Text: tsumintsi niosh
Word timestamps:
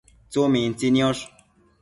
tsumintsi 0.35 0.85
niosh 0.97 1.23